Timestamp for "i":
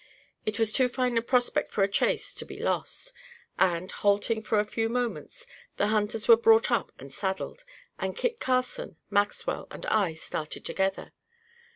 9.85-10.15